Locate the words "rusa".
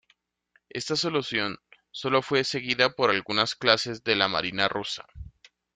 4.67-5.05